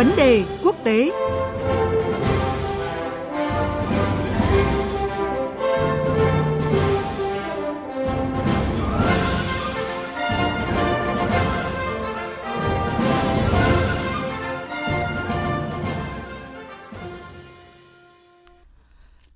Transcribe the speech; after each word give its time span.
Vấn 0.00 0.16
đề 0.16 0.44
quốc 0.62 0.76
tế 0.84 1.12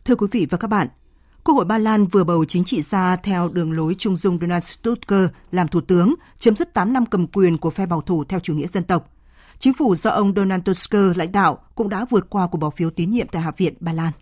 Thưa 0.05 0.17
quý 0.17 0.27
vị 0.31 0.47
và 0.51 0.59
các 0.59 0.69
bạn, 0.69 0.89
Quốc 1.45 1.55
hội 1.55 1.65
Ba 1.65 1.79
Lan 1.79 2.07
vừa 2.07 2.25
bầu 2.25 2.45
chính 2.45 2.65
trị 2.65 2.83
gia 2.83 3.17
theo 3.17 3.49
đường 3.49 3.73
lối 3.73 3.95
trung 3.99 4.17
dung 4.17 4.39
Donald 4.41 4.65
Stutker 4.65 5.29
làm 5.51 5.69
thủ 5.69 5.81
tướng, 5.81 6.15
chấm 6.39 6.57
dứt 6.57 6.75
8 6.75 6.93
năm 6.93 7.07
cầm 7.07 7.27
quyền 7.27 7.59
của 7.59 7.71
phe 7.71 7.87
bảo 7.87 8.01
thủ 8.01 8.25
theo 8.25 8.41
chủ 8.41 8.55
nghĩa 8.55 8.67
dân 8.67 8.85
tộc. 8.85 9.14
Chính 9.65 9.75
phủ 9.75 9.97
do 9.97 10.11
ông 10.11 10.33
Donald 10.37 10.63
Tusk 10.65 10.95
lãnh 11.17 11.33
đạo 11.33 11.59
cũng 11.75 11.89
đã 11.89 12.07
vượt 12.11 12.31
qua 12.31 12.47
cuộc 12.47 12.59
bỏ 12.59 12.71
phiếu 12.71 12.91
tín 12.91 13.11
nhiệm 13.11 13.29
tại 13.29 13.43
Hạ 13.43 13.53
viện 13.57 13.75
Ba 13.81 13.93
Lan. 13.93 14.13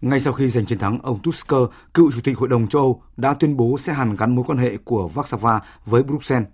Ngay 0.00 0.20
sau 0.20 0.32
khi 0.32 0.48
giành 0.48 0.66
chiến 0.66 0.78
thắng, 0.78 0.98
ông 1.02 1.18
Tusk, 1.22 1.48
cựu 1.94 2.12
chủ 2.12 2.20
tịch 2.24 2.38
Hội 2.38 2.48
đồng 2.48 2.68
châu 2.68 2.82
Âu, 2.82 3.02
đã 3.16 3.34
tuyên 3.34 3.56
bố 3.56 3.76
sẽ 3.78 3.92
hàn 3.92 4.16
gắn 4.16 4.34
mối 4.34 4.44
quan 4.48 4.58
hệ 4.58 4.76
của 4.76 5.10
Warsaw 5.14 5.60
với 5.84 6.02
Bruxelles. 6.02 6.48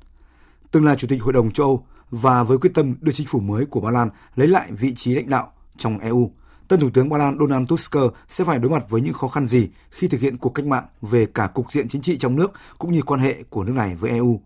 Từng 0.71 0.85
là 0.85 0.95
chủ 0.95 1.09
tịch 1.09 1.23
Hội 1.23 1.33
đồng 1.33 1.51
châu 1.51 1.67
Âu 1.67 1.87
và 2.11 2.43
với 2.43 2.59
quyết 2.59 2.71
tâm 2.75 2.95
đưa 3.01 3.13
chính 3.13 3.27
phủ 3.27 3.41
mới 3.41 3.67
của 3.67 3.81
Ba 3.81 3.91
Lan 3.91 4.09
lấy 4.35 4.49
lại 4.49 4.69
vị 4.73 4.95
trí 4.95 5.15
lãnh 5.15 5.29
đạo 5.29 5.53
trong 5.77 5.99
EU, 5.99 6.33
tân 6.69 6.81
thủ 6.81 6.91
tướng 6.95 7.09
Ba 7.09 7.19
Lan 7.19 7.39
Donald 7.41 7.69
Tusk 7.69 7.97
sẽ 8.29 8.45
phải 8.45 8.59
đối 8.59 8.71
mặt 8.71 8.85
với 8.89 9.01
những 9.01 9.15
khó 9.15 9.29
khăn 9.29 9.47
gì 9.47 9.69
khi 9.91 10.09
thực 10.09 10.21
hiện 10.21 10.39
cuộc 10.39 10.51
cách 10.51 10.67
mạng 10.67 10.85
về 11.03 11.27
cả 11.27 11.47
cục 11.47 11.73
diện 11.73 11.89
chính 11.89 12.03
trị 12.03 12.19
trong 12.19 12.37
nước 12.37 12.53
cũng 12.79 12.93
như 12.93 13.03
quan 13.03 13.21
hệ 13.21 13.43
của 13.51 13.65
nước 13.65 13.73
này 13.73 13.95
với 13.95 14.11
EU. 14.11 14.41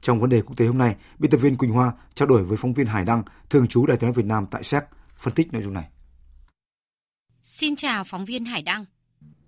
Trong 0.00 0.20
vấn 0.20 0.30
đề 0.30 0.42
quốc 0.42 0.56
tế 0.56 0.66
hôm 0.66 0.78
nay, 0.78 0.96
biên 1.18 1.30
tập 1.30 1.38
viên 1.38 1.56
Quỳnh 1.56 1.70
Hoa 1.70 1.92
trao 2.14 2.28
đổi 2.28 2.44
với 2.44 2.56
phóng 2.56 2.72
viên 2.72 2.86
Hải 2.86 3.04
Đăng, 3.04 3.22
thường 3.50 3.66
trú 3.66 3.86
Đài 3.86 3.96
tiếng 3.96 4.08
nói 4.08 4.14
Việt 4.14 4.26
Nam 4.26 4.46
tại 4.50 4.62
Séc, 4.62 4.84
phân 5.16 5.34
tích 5.34 5.52
nội 5.52 5.62
dung 5.62 5.74
này. 5.74 5.84
Xin 7.42 7.76
chào 7.76 8.04
phóng 8.04 8.24
viên 8.24 8.44
Hải 8.44 8.62
Đăng. 8.62 8.84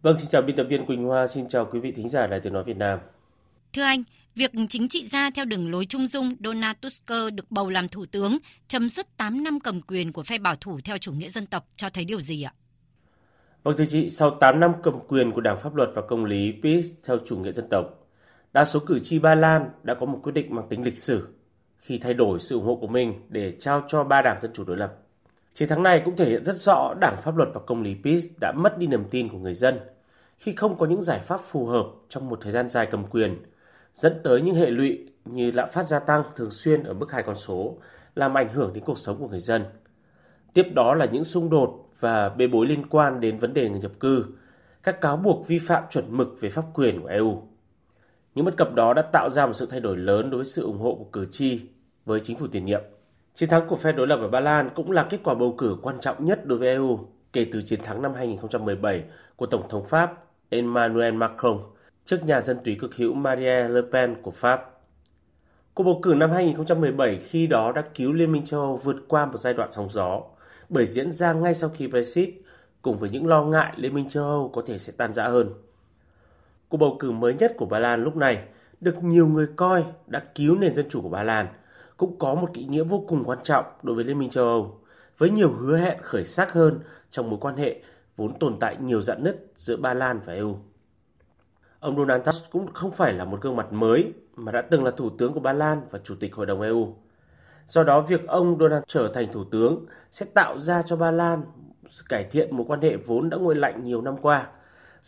Vâng, 0.03 0.17
xin 0.17 0.27
chào 0.31 0.43
biên 0.43 0.57
tập 0.57 0.67
viên 0.71 0.87
Quỳnh 0.87 1.05
Hoa, 1.05 1.27
xin 1.27 1.49
chào 1.49 1.69
quý 1.73 1.81
vị 1.81 1.93
thính 1.93 2.09
giả 2.09 2.27
Đài 2.27 2.41
tiếng 2.41 2.53
nói 2.53 2.65
Việt 2.65 2.77
Nam. 2.77 2.99
Thưa 3.73 3.83
anh, 3.83 4.03
việc 4.35 4.53
chính 4.69 4.89
trị 4.89 5.09
gia 5.09 5.31
theo 5.31 5.45
đường 5.45 5.71
lối 5.71 5.87
trung 5.87 6.07
dung 6.07 6.35
Donald 6.45 6.77
Tusk 6.81 7.07
được 7.09 7.51
bầu 7.51 7.69
làm 7.69 7.89
thủ 7.89 8.07
tướng, 8.07 8.39
chấm 8.69 8.89
dứt 8.89 9.17
8 9.17 9.45
năm 9.45 9.61
cầm 9.61 9.83
quyền 9.83 10.12
của 10.12 10.23
phe 10.23 10.39
bảo 10.39 10.57
thủ 10.57 10.81
theo 10.85 10.99
chủ 10.99 11.12
nghĩa 11.12 11.29
dân 11.29 11.47
tộc 11.47 11.67
cho 11.77 11.89
thấy 11.89 12.05
điều 12.05 12.21
gì 12.21 12.43
ạ? 12.43 12.53
Vâng 13.62 13.77
thưa 13.79 13.85
chị, 13.89 14.11
sau 14.11 14.31
8 14.41 14.61
năm 14.61 14.73
cầm 14.83 14.95
quyền 15.09 15.33
của 15.33 15.41
Đảng 15.41 15.59
Pháp 15.62 15.75
luật 15.75 15.89
và 15.95 16.03
Công 16.09 16.25
lý 16.25 16.55
PiS 16.62 16.87
theo 17.05 17.19
chủ 17.27 17.37
nghĩa 17.37 17.53
dân 17.53 17.69
tộc, 17.71 17.98
đa 18.53 18.65
số 18.65 18.81
cử 18.81 18.99
tri 18.99 19.19
Ba 19.19 19.35
Lan 19.35 19.71
đã 19.83 19.95
có 19.95 20.07
một 20.07 20.21
quyết 20.23 20.33
định 20.33 20.55
mang 20.55 20.69
tính 20.69 20.85
lịch 20.85 20.99
sử 20.99 21.29
khi 21.79 21.99
thay 21.99 22.15
đổi 22.15 22.41
sự 22.41 22.55
ủng 22.55 22.65
hộ 22.65 22.75
của 22.75 22.87
mình 22.87 23.15
để 23.29 23.53
trao 23.59 23.85
cho 23.89 24.05
ba 24.05 24.23
đảng 24.23 24.41
Dân 24.41 24.51
chủ 24.55 24.65
đối 24.65 24.77
lập. 24.77 24.95
Chiến 25.55 25.69
thắng 25.69 25.83
này 25.83 26.03
cũng 26.05 26.17
thể 26.17 26.29
hiện 26.29 26.45
rất 26.45 26.57
rõ 26.57 26.95
Đảng 27.01 27.23
Pháp 27.23 27.37
luật 27.37 27.49
và 27.55 27.61
Công 27.67 27.83
lý 27.83 27.97
PiS 28.05 28.27
đã 28.41 28.53
mất 28.53 28.79
đi 28.79 28.87
niềm 28.87 29.05
tin 29.11 29.29
của 29.29 29.39
người 29.39 29.55
dân 29.55 29.79
khi 30.37 30.55
không 30.55 30.79
có 30.79 30.87
những 30.87 31.03
giải 31.03 31.21
pháp 31.21 31.41
phù 31.41 31.67
hợp 31.67 31.87
trong 32.09 32.29
một 32.29 32.39
thời 32.43 32.53
gian 32.53 32.69
dài 32.69 32.87
cầm 32.91 33.05
quyền– 33.07 33.43
dẫn 33.99 34.21
tới 34.25 34.41
những 34.43 34.55
hệ 34.55 34.71
lụy 34.71 35.07
như 35.25 35.51
lạm 35.51 35.69
phát 35.73 35.87
gia 35.87 35.99
tăng 35.99 36.23
thường 36.37 36.51
xuyên 36.51 36.83
ở 36.83 36.95
mức 36.95 37.12
hai 37.12 37.23
con 37.23 37.35
số, 37.35 37.77
làm 38.15 38.37
ảnh 38.37 38.49
hưởng 38.49 38.73
đến 38.73 38.85
cuộc 38.85 38.99
sống 38.99 39.19
của 39.19 39.29
người 39.29 39.41
dân. 39.41 39.65
Tiếp 40.55 40.67
đó 40.75 40.95
là 40.95 41.05
những 41.05 41.25
xung 41.25 41.51
đột 41.51 41.91
và 42.01 42.29
bê 42.29 42.47
bối 42.47 42.67
liên 42.67 42.89
quan 42.89 43.21
đến 43.21 43.39
vấn 43.39 43.55
đề 43.55 43.71
người 43.71 43.81
nhập 43.81 43.93
cư, 44.01 44.25
các 44.83 45.01
cáo 45.01 45.17
buộc 45.17 45.47
vi 45.47 45.59
phạm 45.59 45.85
chuẩn 45.91 46.17
mực 46.17 46.37
về 46.41 46.49
pháp 46.49 46.65
quyền 46.75 47.01
của 47.01 47.09
EU. 47.09 47.43
Những 48.39 48.44
bất 48.44 48.56
cập 48.56 48.75
đó 48.75 48.94
đã 48.94 49.03
tạo 49.03 49.31
ra 49.31 49.47
một 49.47 49.53
sự 49.53 49.67
thay 49.70 49.81
đổi 49.81 49.97
lớn 49.97 50.31
đối 50.31 50.39
với 50.39 50.44
sự 50.44 50.62
ủng 50.62 50.78
hộ 50.78 50.94
của 50.94 51.05
cử 51.05 51.27
tri 51.31 51.61
với 52.05 52.20
chính 52.20 52.39
phủ 52.39 52.47
tiền 52.47 52.64
nhiệm. 52.64 52.81
Chiến 53.34 53.48
thắng 53.48 53.69
của 53.69 53.77
phe 53.77 53.92
đối 53.92 54.06
lập 54.06 54.20
ở 54.20 54.28
Ba 54.28 54.41
Lan 54.41 54.70
cũng 54.75 54.91
là 54.91 55.06
kết 55.11 55.20
quả 55.25 55.34
bầu 55.34 55.55
cử 55.58 55.77
quan 55.83 56.00
trọng 56.00 56.25
nhất 56.25 56.47
đối 56.47 56.59
với 56.59 56.69
EU 56.69 56.98
kể 57.32 57.47
từ 57.53 57.62
chiến 57.62 57.82
thắng 57.82 58.03
năm 58.03 58.15
2017 58.15 59.04
của 59.37 59.47
Tổng 59.47 59.69
thống 59.69 59.84
Pháp 59.84 60.25
Emmanuel 60.48 61.15
Macron 61.15 61.59
trước 62.04 62.25
nhà 62.25 62.41
dân 62.41 62.59
túy 62.65 62.77
cực 62.81 62.97
hữu 62.97 63.15
Marine 63.15 63.69
Le 63.69 63.81
Pen 63.93 64.22
của 64.22 64.31
Pháp. 64.31 64.71
Cuộc 65.75 65.84
bầu 65.84 66.00
cử 66.03 66.15
năm 66.15 66.31
2017 66.31 67.19
khi 67.25 67.47
đó 67.47 67.72
đã 67.72 67.82
cứu 67.94 68.12
Liên 68.12 68.32
minh 68.32 68.44
châu 68.44 68.60
Âu 68.60 68.77
vượt 68.77 68.97
qua 69.09 69.27
một 69.27 69.38
giai 69.38 69.54
đoạn 69.54 69.72
sóng 69.72 69.88
gió, 69.91 70.22
bởi 70.69 70.87
diễn 70.87 71.12
ra 71.12 71.32
ngay 71.32 71.54
sau 71.54 71.71
khi 71.71 71.87
Brexit, 71.87 72.34
cùng 72.82 72.98
với 72.98 73.10
những 73.10 73.27
lo 73.27 73.44
ngại 73.44 73.72
Liên 73.77 73.94
minh 73.94 74.09
châu 74.09 74.25
Âu 74.25 74.50
có 74.54 74.62
thể 74.66 74.78
sẽ 74.78 74.93
tan 74.97 75.12
rã 75.12 75.25
hơn. 75.28 75.68
Cuộc 76.69 76.77
bầu 76.77 76.97
cử 76.99 77.11
mới 77.11 77.34
nhất 77.34 77.55
của 77.56 77.67
Ba 77.67 77.79
Lan 77.79 78.05
lúc 78.05 78.17
này 78.17 78.43
được 78.81 79.03
nhiều 79.03 79.29
người 79.29 79.47
coi 79.56 79.84
đã 80.06 80.23
cứu 80.34 80.56
nền 80.59 80.75
dân 80.75 80.87
chủ 80.91 81.03
của 81.03 81.09
Ba 81.09 81.23
Lan, 81.23 81.47
cũng 81.97 82.19
có 82.19 82.34
một 82.34 82.53
ý 82.53 82.65
nghĩa 82.65 82.83
vô 82.83 83.05
cùng 83.09 83.25
quan 83.25 83.39
trọng 83.43 83.65
đối 83.83 83.97
với 83.97 84.05
Liên 84.05 84.19
minh 84.19 84.31
châu 84.31 84.45
Âu, 84.45 84.81
với 85.19 85.31
nhiều 85.31 85.53
hứa 85.53 85.77
hẹn 85.77 85.99
khởi 86.03 86.25
sắc 86.25 86.53
hơn 86.53 86.81
trong 87.11 87.31
mối 87.31 87.39
quan 87.43 87.57
hệ 87.57 87.83
vốn 88.17 88.39
tồn 88.39 88.57
tại 88.61 88.77
nhiều 88.81 89.03
dạn 89.03 89.25
nứt 89.25 89.47
giữa 89.57 89.77
Ba 89.77 89.95
Lan 89.95 90.21
và 90.25 90.33
EU. 90.33 90.57
Ông 91.81 91.97
Donald 91.97 92.25
Tusk 92.25 92.51
cũng 92.51 92.73
không 92.75 92.91
phải 92.91 93.12
là 93.12 93.25
một 93.25 93.39
gương 93.41 93.57
mặt 93.57 93.73
mới 93.73 94.12
mà 94.37 94.53
đã 94.53 94.62
từng 94.62 94.84
là 94.84 94.91
thủ 94.91 95.11
tướng 95.11 95.33
của 95.33 95.41
Ba 95.41 95.53
Lan 95.53 95.81
và 95.91 95.99
chủ 96.05 96.15
tịch 96.21 96.34
Hội 96.34 96.47
đồng 96.47 96.61
EU. 96.61 96.95
Do 97.67 97.83
đó, 97.83 98.01
việc 98.01 98.27
ông 98.27 98.59
Donald 98.59 98.83
trở 98.87 99.12
thành 99.15 99.33
thủ 99.33 99.45
tướng 99.45 99.87
sẽ 100.11 100.27
tạo 100.34 100.59
ra 100.59 100.83
cho 100.83 100.97
Ba 100.97 101.11
Lan 101.11 101.43
cải 102.09 102.25
thiện 102.25 102.57
mối 102.57 102.67
quan 102.69 102.81
hệ 102.81 102.97
vốn 102.97 103.31
đã 103.31 103.37
nguội 103.37 103.55
lạnh 103.55 103.83
nhiều 103.83 104.03
năm 104.03 104.17
qua, 104.17 104.47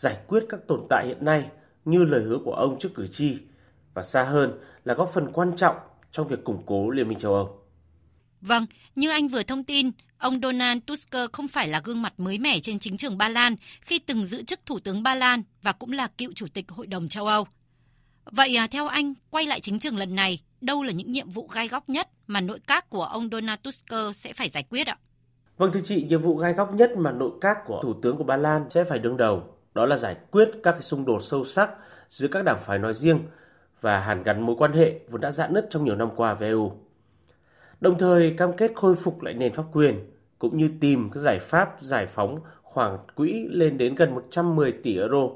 giải 0.00 0.18
quyết 0.26 0.46
các 0.48 0.60
tồn 0.68 0.86
tại 0.90 1.06
hiện 1.06 1.24
nay 1.24 1.44
như 1.84 2.04
lời 2.04 2.22
hứa 2.22 2.38
của 2.44 2.54
ông 2.54 2.78
trước 2.78 2.88
cử 2.94 3.06
tri 3.06 3.38
và 3.94 4.02
xa 4.02 4.22
hơn 4.22 4.58
là 4.84 4.94
góp 4.94 5.10
phần 5.14 5.32
quan 5.32 5.56
trọng 5.56 5.76
trong 6.12 6.28
việc 6.28 6.44
củng 6.44 6.62
cố 6.66 6.90
Liên 6.90 7.08
minh 7.08 7.18
châu 7.18 7.34
Âu. 7.34 7.58
Vâng, 8.40 8.66
như 8.96 9.10
anh 9.10 9.28
vừa 9.28 9.42
thông 9.42 9.64
tin, 9.64 9.90
ông 10.18 10.40
Donald 10.42 10.80
Tusk 10.86 11.14
không 11.32 11.48
phải 11.48 11.68
là 11.68 11.80
gương 11.84 12.02
mặt 12.02 12.20
mới 12.20 12.38
mẻ 12.38 12.60
trên 12.60 12.78
chính 12.78 12.96
trường 12.96 13.18
Ba 13.18 13.28
Lan 13.28 13.56
khi 13.80 13.98
từng 13.98 14.26
giữ 14.26 14.42
chức 14.42 14.60
Thủ 14.66 14.78
tướng 14.78 15.02
Ba 15.02 15.14
Lan 15.14 15.42
và 15.62 15.72
cũng 15.72 15.92
là 15.92 16.06
cựu 16.18 16.32
Chủ 16.34 16.46
tịch 16.54 16.70
Hội 16.70 16.86
đồng 16.86 17.08
châu 17.08 17.26
Âu. 17.26 17.46
Vậy 18.24 18.56
à, 18.56 18.66
theo 18.66 18.86
anh, 18.86 19.14
quay 19.30 19.46
lại 19.46 19.60
chính 19.60 19.78
trường 19.78 19.96
lần 19.96 20.14
này, 20.14 20.40
đâu 20.60 20.82
là 20.82 20.92
những 20.92 21.12
nhiệm 21.12 21.30
vụ 21.30 21.48
gai 21.52 21.68
góc 21.68 21.88
nhất 21.88 22.08
mà 22.26 22.40
nội 22.40 22.58
các 22.66 22.90
của 22.90 23.04
ông 23.04 23.28
Donald 23.32 23.60
Tusk 23.62 23.86
sẽ 24.14 24.32
phải 24.32 24.48
giải 24.48 24.64
quyết 24.70 24.86
ạ? 24.86 24.98
Vâng 25.56 25.72
thưa 25.72 25.80
chị, 25.84 26.06
nhiệm 26.08 26.22
vụ 26.22 26.36
gai 26.36 26.52
góc 26.52 26.74
nhất 26.74 26.90
mà 26.96 27.12
nội 27.12 27.30
các 27.40 27.58
của 27.66 27.80
Thủ 27.82 27.94
tướng 28.02 28.16
của 28.16 28.24
Ba 28.24 28.36
Lan 28.36 28.70
sẽ 28.70 28.84
phải 28.84 28.98
đương 28.98 29.16
đầu 29.16 29.59
đó 29.80 29.86
là 29.86 29.96
giải 29.96 30.16
quyết 30.30 30.50
các 30.62 30.76
xung 30.80 31.04
đột 31.04 31.22
sâu 31.22 31.44
sắc 31.44 31.70
giữa 32.08 32.28
các 32.28 32.44
đảng 32.44 32.60
phái 32.60 32.78
nói 32.78 32.94
riêng 32.94 33.18
và 33.80 34.00
hàn 34.00 34.22
gắn 34.22 34.40
mối 34.40 34.56
quan 34.58 34.72
hệ 34.72 35.00
vốn 35.08 35.20
đã 35.20 35.30
dạn 35.30 35.52
nứt 35.52 35.66
trong 35.70 35.84
nhiều 35.84 35.96
năm 35.96 36.08
qua 36.16 36.34
với 36.34 36.48
EU 36.48 36.72
đồng 37.80 37.98
thời, 37.98 38.34
cam 38.38 38.52
kết 38.56 38.72
khôi 38.74 38.94
phục 38.94 39.22
lại 39.22 39.34
nền 39.34 39.52
pháp 39.52 39.64
quyền 39.72 40.10
cũng 40.38 40.56
như 40.56 40.70
tìm 40.80 41.10
các 41.10 41.20
giải 41.20 41.38
pháp 41.38 41.76
giải 41.80 42.06
phóng 42.06 42.40
khoản 42.62 42.98
quỹ 43.14 43.46
lên 43.50 43.78
đến 43.78 43.94
gần 43.94 44.14
110 44.14 44.72
tỷ 44.72 44.98
euro. 44.98 45.28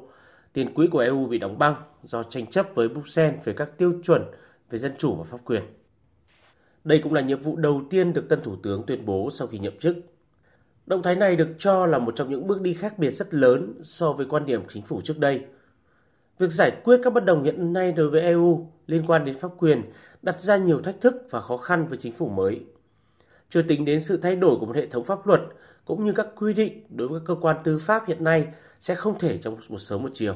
Tiền 0.53 0.75
quỹ 0.75 0.87
của 0.87 0.99
EU 0.99 1.27
bị 1.27 1.39
đóng 1.39 1.59
băng 1.59 1.75
do 2.03 2.23
tranh 2.23 2.47
chấp 2.47 2.67
với 2.75 2.89
Bruxelles 2.89 3.45
về 3.45 3.53
các 3.53 3.79
tiêu 3.79 3.95
chuẩn 4.03 4.25
về 4.71 4.79
dân 4.79 4.93
chủ 4.99 5.15
và 5.15 5.25
pháp 5.25 5.39
quyền. 5.45 5.63
Đây 6.85 7.01
cũng 7.03 7.15
là 7.15 7.21
nhiệm 7.21 7.41
vụ 7.41 7.57
đầu 7.57 7.83
tiên 7.91 8.13
được 8.13 8.29
tân 8.29 8.43
thủ 8.43 8.57
tướng 8.63 8.83
tuyên 8.87 9.07
bố 9.07 9.31
sau 9.33 9.49
khi 9.49 9.59
nhậm 9.59 9.79
chức. 9.79 9.97
Động 10.87 11.03
thái 11.03 11.17
này 11.17 11.37
được 11.37 11.49
cho 11.59 11.87
là 11.87 11.99
một 11.99 12.17
trong 12.17 12.31
những 12.31 12.47
bước 12.47 12.61
đi 12.61 12.75
khác 12.75 12.99
biệt 12.99 13.11
rất 13.11 13.35
lớn 13.35 13.75
so 13.83 14.13
với 14.13 14.27
quan 14.27 14.47
điểm 14.47 14.63
chính 14.69 14.83
phủ 14.83 15.01
trước 15.05 15.19
đây. 15.19 15.45
Việc 16.39 16.51
giải 16.51 16.73
quyết 16.85 17.01
các 17.05 17.13
bất 17.13 17.25
đồng 17.25 17.43
hiện 17.43 17.73
nay 17.73 17.93
đối 17.93 18.11
với 18.11 18.21
EU 18.21 18.71
liên 18.87 19.05
quan 19.07 19.25
đến 19.25 19.39
pháp 19.39 19.51
quyền 19.59 19.83
đặt 20.23 20.41
ra 20.41 20.57
nhiều 20.57 20.83
thách 20.83 21.01
thức 21.01 21.15
và 21.31 21.41
khó 21.41 21.57
khăn 21.57 21.87
với 21.87 21.99
chính 21.99 22.13
phủ 22.13 22.29
mới. 22.29 22.65
Chưa 23.49 23.63
tính 23.63 23.85
đến 23.85 24.01
sự 24.01 24.17
thay 24.17 24.37
đổi 24.37 24.57
của 24.61 24.67
một 24.67 24.77
hệ 24.77 24.87
thống 24.87 25.05
pháp 25.05 25.27
luật 25.27 25.41
cũng 25.85 26.05
như 26.05 26.13
các 26.13 26.27
quy 26.37 26.55
định 26.55 26.85
đối 26.89 27.09
với 27.09 27.21
các 27.21 27.25
cơ 27.27 27.35
quan 27.41 27.57
tư 27.65 27.79
pháp 27.79 28.07
hiện 28.07 28.25
nay 28.25 28.47
sẽ 28.81 28.95
không 28.95 29.19
thể 29.19 29.39
trong 29.39 29.57
một 29.69 29.79
sớm 29.79 30.03
một 30.03 30.11
chiều. 30.15 30.35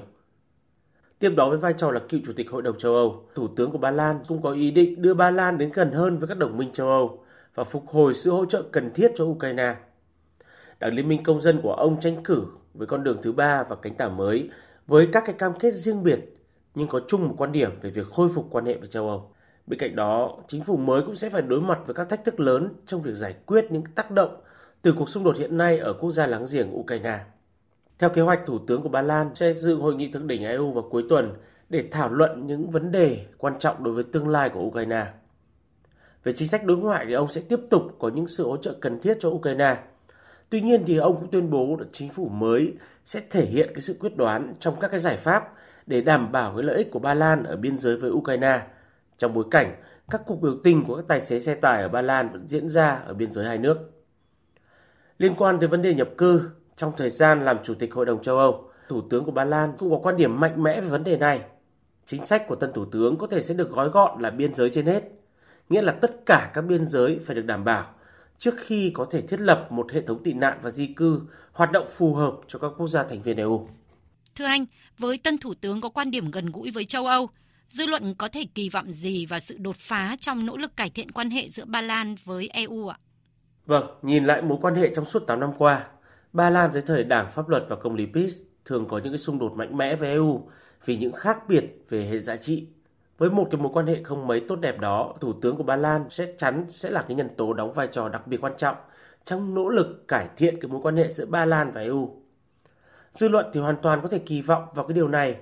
Tiếp 1.18 1.30
đó 1.36 1.48
với 1.48 1.58
vai 1.58 1.72
trò 1.72 1.90
là 1.90 2.00
cựu 2.08 2.20
chủ 2.26 2.32
tịch 2.32 2.50
Hội 2.50 2.62
đồng 2.62 2.78
châu 2.78 2.94
Âu, 2.94 3.24
Thủ 3.34 3.48
tướng 3.56 3.70
của 3.70 3.78
Ba 3.78 3.90
Lan 3.90 4.20
cũng 4.28 4.42
có 4.42 4.52
ý 4.52 4.70
định 4.70 5.02
đưa 5.02 5.14
Ba 5.14 5.30
Lan 5.30 5.58
đến 5.58 5.70
gần 5.74 5.92
hơn 5.92 6.18
với 6.18 6.28
các 6.28 6.38
đồng 6.38 6.56
minh 6.56 6.72
châu 6.72 6.88
Âu 6.88 7.24
và 7.54 7.64
phục 7.64 7.86
hồi 7.88 8.14
sự 8.14 8.30
hỗ 8.30 8.46
trợ 8.46 8.62
cần 8.72 8.90
thiết 8.94 9.12
cho 9.16 9.24
Ukraine. 9.24 9.74
Đảng 10.78 10.94
Liên 10.94 11.08
minh 11.08 11.22
Công 11.22 11.40
dân 11.40 11.60
của 11.62 11.72
ông 11.72 12.00
tranh 12.00 12.22
cử 12.24 12.46
với 12.74 12.86
con 12.86 13.04
đường 13.04 13.18
thứ 13.22 13.32
ba 13.32 13.62
và 13.62 13.76
cánh 13.76 13.94
tả 13.94 14.08
mới 14.08 14.50
với 14.86 15.08
các 15.12 15.22
cái 15.26 15.34
cam 15.38 15.52
kết 15.58 15.74
riêng 15.74 16.02
biệt 16.02 16.20
nhưng 16.74 16.88
có 16.88 17.00
chung 17.08 17.28
một 17.28 17.34
quan 17.38 17.52
điểm 17.52 17.70
về 17.82 17.90
việc 17.90 18.06
khôi 18.06 18.28
phục 18.34 18.46
quan 18.50 18.66
hệ 18.66 18.76
với 18.76 18.88
châu 18.88 19.08
Âu. 19.08 19.30
Bên 19.66 19.78
cạnh 19.78 19.96
đó, 19.96 20.36
chính 20.48 20.64
phủ 20.64 20.76
mới 20.76 21.02
cũng 21.02 21.16
sẽ 21.16 21.30
phải 21.30 21.42
đối 21.42 21.60
mặt 21.60 21.78
với 21.86 21.94
các 21.94 22.08
thách 22.08 22.24
thức 22.24 22.40
lớn 22.40 22.68
trong 22.86 23.02
việc 23.02 23.14
giải 23.14 23.34
quyết 23.46 23.64
những 23.70 23.82
tác 23.94 24.10
động 24.10 24.40
từ 24.82 24.94
cuộc 24.98 25.08
xung 25.08 25.24
đột 25.24 25.36
hiện 25.36 25.56
nay 25.56 25.78
ở 25.78 25.92
quốc 25.92 26.10
gia 26.10 26.26
láng 26.26 26.46
giềng 26.52 26.78
Ukraine. 26.78 27.18
Theo 27.98 28.10
kế 28.10 28.22
hoạch, 28.22 28.46
Thủ 28.46 28.58
tướng 28.66 28.82
của 28.82 28.88
Ba 28.88 29.02
Lan 29.02 29.34
sẽ 29.34 29.54
dự 29.54 29.74
hội 29.74 29.94
nghị 29.94 30.12
thượng 30.12 30.26
đỉnh 30.26 30.42
EU 30.42 30.72
vào 30.72 30.88
cuối 30.90 31.04
tuần 31.08 31.34
để 31.68 31.84
thảo 31.90 32.12
luận 32.12 32.46
những 32.46 32.70
vấn 32.70 32.92
đề 32.92 33.26
quan 33.38 33.58
trọng 33.58 33.84
đối 33.84 33.94
với 33.94 34.04
tương 34.04 34.28
lai 34.28 34.48
của 34.48 34.60
Ukraine. 34.60 35.06
Về 36.24 36.32
chính 36.32 36.48
sách 36.48 36.64
đối 36.64 36.76
ngoại 36.76 37.04
thì 37.08 37.12
ông 37.12 37.28
sẽ 37.28 37.40
tiếp 37.40 37.60
tục 37.70 37.82
có 37.98 38.08
những 38.08 38.28
sự 38.28 38.44
hỗ 38.44 38.56
trợ 38.56 38.74
cần 38.80 39.00
thiết 39.00 39.16
cho 39.20 39.28
Ukraine. 39.28 39.76
Tuy 40.50 40.60
nhiên 40.60 40.84
thì 40.86 40.96
ông 40.96 41.16
cũng 41.16 41.30
tuyên 41.30 41.50
bố 41.50 41.76
là 41.80 41.86
chính 41.92 42.08
phủ 42.08 42.28
mới 42.28 42.72
sẽ 43.04 43.20
thể 43.30 43.46
hiện 43.46 43.68
cái 43.68 43.80
sự 43.80 43.96
quyết 44.00 44.16
đoán 44.16 44.54
trong 44.60 44.80
các 44.80 44.88
cái 44.88 45.00
giải 45.00 45.16
pháp 45.16 45.52
để 45.86 46.00
đảm 46.00 46.32
bảo 46.32 46.52
cái 46.54 46.62
lợi 46.62 46.76
ích 46.76 46.90
của 46.90 46.98
Ba 46.98 47.14
Lan 47.14 47.44
ở 47.44 47.56
biên 47.56 47.78
giới 47.78 47.96
với 47.96 48.10
Ukraine 48.10 48.62
trong 49.18 49.34
bối 49.34 49.44
cảnh 49.50 49.76
các 50.10 50.22
cuộc 50.26 50.42
biểu 50.42 50.56
tình 50.64 50.84
của 50.84 50.96
các 50.96 51.04
tài 51.08 51.20
xế 51.20 51.38
xe 51.38 51.54
tải 51.54 51.82
ở 51.82 51.88
Ba 51.88 52.02
Lan 52.02 52.28
vẫn 52.32 52.48
diễn 52.48 52.68
ra 52.68 52.94
ở 53.06 53.14
biên 53.14 53.32
giới 53.32 53.44
hai 53.44 53.58
nước. 53.58 53.78
Liên 55.18 55.34
quan 55.34 55.60
đến 55.60 55.70
vấn 55.70 55.82
đề 55.82 55.94
nhập 55.94 56.08
cư, 56.18 56.50
trong 56.76 56.92
thời 56.96 57.10
gian 57.10 57.44
làm 57.44 57.58
Chủ 57.62 57.74
tịch 57.74 57.94
Hội 57.94 58.06
đồng 58.06 58.22
châu 58.22 58.38
Âu, 58.38 58.70
Thủ 58.88 59.00
tướng 59.10 59.24
của 59.24 59.30
Ba 59.30 59.44
Lan 59.44 59.72
cũng 59.78 59.90
có 59.90 59.98
quan 60.02 60.16
điểm 60.16 60.40
mạnh 60.40 60.62
mẽ 60.62 60.80
về 60.80 60.88
vấn 60.88 61.04
đề 61.04 61.16
này. 61.16 61.42
Chính 62.06 62.26
sách 62.26 62.48
của 62.48 62.54
tân 62.54 62.72
Thủ 62.72 62.84
tướng 62.84 63.16
có 63.16 63.26
thể 63.26 63.42
sẽ 63.42 63.54
được 63.54 63.70
gói 63.70 63.88
gọn 63.88 64.22
là 64.22 64.30
biên 64.30 64.54
giới 64.54 64.70
trên 64.70 64.86
hết, 64.86 65.02
nghĩa 65.68 65.82
là 65.82 65.92
tất 65.92 66.26
cả 66.26 66.50
các 66.54 66.62
biên 66.62 66.86
giới 66.86 67.20
phải 67.24 67.36
được 67.36 67.44
đảm 67.46 67.64
bảo 67.64 67.86
trước 68.38 68.54
khi 68.58 68.90
có 68.94 69.06
thể 69.10 69.20
thiết 69.20 69.40
lập 69.40 69.66
một 69.70 69.92
hệ 69.92 70.02
thống 70.02 70.22
tị 70.22 70.32
nạn 70.32 70.58
và 70.62 70.70
di 70.70 70.86
cư 70.86 71.20
hoạt 71.52 71.72
động 71.72 71.86
phù 71.90 72.14
hợp 72.14 72.34
cho 72.48 72.58
các 72.58 72.72
quốc 72.76 72.86
gia 72.86 73.02
thành 73.02 73.22
viên 73.22 73.36
EU. 73.36 73.68
Thưa 74.34 74.44
anh, 74.44 74.66
với 74.98 75.18
tân 75.18 75.38
Thủ 75.38 75.54
tướng 75.60 75.80
có 75.80 75.88
quan 75.88 76.10
điểm 76.10 76.30
gần 76.30 76.52
gũi 76.52 76.70
với 76.70 76.84
châu 76.84 77.06
Âu, 77.06 77.28
dư 77.68 77.86
luận 77.86 78.14
có 78.14 78.28
thể 78.28 78.44
kỳ 78.54 78.68
vọng 78.68 78.92
gì 78.92 79.26
vào 79.26 79.40
sự 79.40 79.56
đột 79.58 79.76
phá 79.76 80.16
trong 80.20 80.46
nỗ 80.46 80.56
lực 80.56 80.76
cải 80.76 80.90
thiện 80.90 81.12
quan 81.12 81.30
hệ 81.30 81.48
giữa 81.48 81.64
Ba 81.64 81.80
Lan 81.80 82.16
với 82.24 82.48
EU 82.48 82.88
ạ? 82.88 82.98
Vâng, 83.66 83.86
nhìn 84.02 84.24
lại 84.24 84.42
mối 84.42 84.58
quan 84.62 84.74
hệ 84.74 84.90
trong 84.94 85.04
suốt 85.04 85.26
8 85.26 85.40
năm 85.40 85.50
qua, 85.58 85.86
Ba 86.32 86.50
Lan 86.50 86.72
dưới 86.72 86.82
thời 86.86 87.04
Đảng 87.04 87.30
Pháp 87.30 87.48
luật 87.48 87.64
và 87.68 87.76
Công 87.76 87.94
lý 87.94 88.06
PiS 88.14 88.36
thường 88.64 88.86
có 88.88 88.98
những 88.98 89.12
cái 89.12 89.18
xung 89.18 89.38
đột 89.38 89.52
mạnh 89.56 89.76
mẽ 89.76 89.96
với 89.96 90.08
EU 90.08 90.50
vì 90.84 90.96
những 90.96 91.12
khác 91.12 91.38
biệt 91.48 91.64
về 91.88 92.06
hệ 92.06 92.20
giá 92.20 92.36
trị. 92.36 92.66
Với 93.18 93.30
một 93.30 93.48
cái 93.50 93.60
mối 93.60 93.70
quan 93.74 93.86
hệ 93.86 94.02
không 94.02 94.26
mấy 94.26 94.40
tốt 94.48 94.56
đẹp 94.56 94.80
đó, 94.80 95.14
Thủ 95.20 95.32
tướng 95.32 95.56
của 95.56 95.62
Ba 95.62 95.76
Lan 95.76 96.04
sẽ 96.10 96.26
chắn 96.38 96.64
sẽ 96.68 96.90
là 96.90 97.02
cái 97.08 97.14
nhân 97.14 97.28
tố 97.36 97.52
đóng 97.52 97.72
vai 97.72 97.86
trò 97.86 98.08
đặc 98.08 98.26
biệt 98.26 98.40
quan 98.40 98.52
trọng 98.56 98.76
trong 99.24 99.54
nỗ 99.54 99.68
lực 99.68 100.08
cải 100.08 100.28
thiện 100.36 100.60
cái 100.60 100.70
mối 100.70 100.80
quan 100.82 100.96
hệ 100.96 101.08
giữa 101.12 101.26
Ba 101.26 101.44
Lan 101.44 101.70
và 101.70 101.80
EU. 101.80 102.22
Dư 103.12 103.28
luận 103.28 103.46
thì 103.52 103.60
hoàn 103.60 103.76
toàn 103.76 104.00
có 104.02 104.08
thể 104.08 104.18
kỳ 104.18 104.42
vọng 104.42 104.64
vào 104.74 104.86
cái 104.86 104.94
điều 104.94 105.08
này 105.08 105.36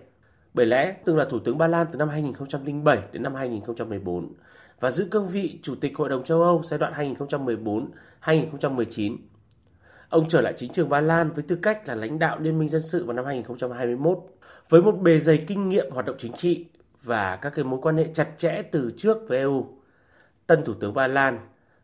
bởi 0.55 0.67
lẽ 0.67 0.97
từng 1.05 1.17
là 1.17 1.25
Thủ 1.25 1.39
tướng 1.39 1.59
Ba 1.59 1.67
Lan 1.67 1.87
từ 1.93 1.99
năm 1.99 2.09
2007 2.09 2.99
đến 3.13 3.23
năm 3.23 3.35
2014 3.35 4.33
và 4.81 4.91
giữ 4.91 5.09
cương 5.11 5.27
vị 5.27 5.59
Chủ 5.63 5.75
tịch 5.75 5.97
Hội 5.97 6.09
đồng 6.09 6.25
châu 6.25 6.43
Âu 6.43 6.63
giai 6.65 6.79
đoạn 6.79 7.17
2014-2019. 8.25 9.17
Ông 10.09 10.29
trở 10.29 10.41
lại 10.41 10.53
chính 10.57 10.73
trường 10.73 10.89
Ba 10.89 11.01
Lan 11.01 11.31
với 11.31 11.45
tư 11.49 11.57
cách 11.63 11.89
là 11.89 11.95
lãnh 11.95 12.19
đạo 12.19 12.39
Liên 12.41 12.59
minh 12.59 12.69
Dân 12.69 12.83
sự 12.83 13.05
vào 13.05 13.17
năm 13.17 13.25
2021 13.25 14.19
với 14.69 14.83
một 14.83 14.93
bề 14.93 15.19
dày 15.19 15.45
kinh 15.47 15.69
nghiệm 15.69 15.91
hoạt 15.91 16.07
động 16.07 16.17
chính 16.19 16.33
trị 16.33 16.67
và 17.07 17.37
các 17.37 17.53
cái 17.55 17.65
mối 17.65 17.81
quan 17.83 17.97
hệ 17.97 18.09
chặt 18.15 18.29
chẽ 18.37 18.63
từ 18.63 18.93
trước 18.97 19.19
với 19.29 19.39
EU. 19.39 19.67
Tân 20.47 20.65
Thủ 20.65 20.75
tướng 20.81 20.95
Ba 20.95 21.07
Lan 21.07 21.39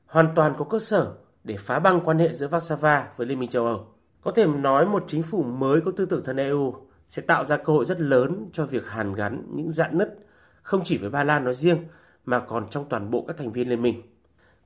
hoàn 0.07 0.35
toàn 0.35 0.55
có 0.59 0.65
cơ 0.65 0.79
sở 0.79 1.13
để 1.45 1.57
phá 1.59 1.79
băng 1.79 2.01
quan 2.05 2.19
hệ 2.19 2.35
giữa 2.35 2.49
Warsaw 2.49 3.03
với 3.17 3.27
Liên 3.27 3.39
minh 3.39 3.51
châu 3.51 3.67
Âu. 3.67 3.87
Có 4.21 4.31
thể 4.31 4.47
nói 4.47 4.87
một 4.87 5.05
chính 5.07 5.23
phủ 5.23 5.43
mới 5.43 5.81
có 5.81 5.93
tư 5.97 6.07
tưởng 6.07 6.25
thân 6.25 6.37
EU 6.37 6.75
sẽ 7.09 7.23
tạo 7.23 7.45
ra 7.45 7.57
cơ 7.57 7.73
hội 7.73 7.85
rất 7.85 8.01
lớn 8.01 8.51
cho 8.53 8.67
việc 8.67 8.89
hàn 8.89 9.15
gắn 9.15 9.45
những 9.55 9.71
dạn 9.71 9.99
nứt 9.99 10.19
không 10.63 10.85
chỉ 10.85 10.99
với 10.99 11.11
Ba 11.11 11.25
Lan 11.25 11.45
nói 11.45 11.55
riêng 11.55 11.79
mà 12.25 12.41
còn 12.41 12.69
trong 12.71 12.85
toàn 12.89 13.11
bộ 13.11 13.25
các 13.29 13.37
thành 13.37 13.53
viên 13.53 13.69
liên 13.69 13.83
minh. 13.83 14.03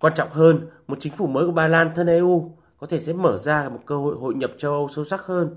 Quan 0.00 0.14
trọng 0.14 0.30
hơn, 0.30 0.68
một 0.86 0.96
chính 1.00 1.12
phủ 1.12 1.26
mới 1.26 1.46
của 1.46 1.52
Ba 1.52 1.68
Lan 1.68 1.92
thân 1.94 2.06
EU 2.06 2.56
có 2.78 2.86
thể 2.86 3.00
sẽ 3.00 3.12
mở 3.12 3.36
ra 3.36 3.68
một 3.68 3.80
cơ 3.86 3.96
hội 3.96 4.16
hội 4.16 4.34
nhập 4.34 4.50
châu 4.58 4.72
Âu 4.72 4.88
sâu 4.88 5.04
sắc 5.04 5.20
hơn, 5.20 5.56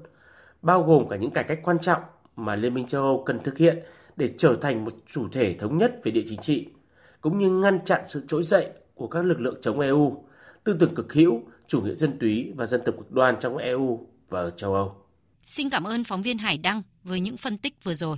bao 0.62 0.84
gồm 0.84 1.10
cả 1.10 1.16
những 1.16 1.32
cải 1.32 1.44
cách 1.44 1.60
quan 1.64 1.80
trọng 1.80 2.02
mà 2.36 2.56
Liên 2.56 2.74
minh 2.74 2.88
châu 2.88 3.04
Âu 3.04 3.24
cần 3.26 3.40
thực 3.44 3.58
hiện 3.58 3.84
để 4.16 4.30
trở 4.38 4.56
thành 4.62 4.86
một 4.86 4.94
chủ 5.12 5.28
thể 5.32 5.58
thống 5.60 5.78
nhất 5.78 6.00
về 6.04 6.12
địa 6.12 6.24
chính 6.26 6.40
trị, 6.40 6.68
cũng 7.22 7.38
như 7.38 7.50
ngăn 7.50 7.86
chặn 7.86 8.02
sự 8.08 8.24
trỗi 8.28 8.44
dậy 8.44 8.70
của 8.96 9.08
các 9.08 9.26
lực 9.26 9.42
lượng 9.42 9.58
chống 9.62 9.80
EU, 9.80 10.24
tư 10.64 10.78
tưởng 10.80 10.96
cực 10.96 11.14
hữu, 11.14 11.42
chủ 11.68 11.82
nghĩa 11.82 11.94
dân 11.94 12.20
túy 12.20 12.52
và 12.56 12.66
dân 12.66 12.82
tộc 12.86 12.96
cực 12.98 13.12
đoan 13.12 13.36
trong 13.40 13.58
EU 13.58 14.08
và 14.30 14.40
ở 14.40 14.50
châu 14.50 14.74
Âu. 14.74 14.96
Xin 15.44 15.70
cảm 15.70 15.84
ơn 15.84 16.04
phóng 16.04 16.22
viên 16.22 16.38
Hải 16.38 16.58
Đăng 16.58 16.82
với 17.04 17.20
những 17.20 17.38
phân 17.38 17.58
tích 17.58 17.84
vừa 17.84 17.94
rồi. 17.94 18.18